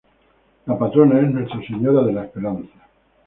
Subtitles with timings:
[0.65, 2.73] La patrona es Nuestra Señora de la Esperanza.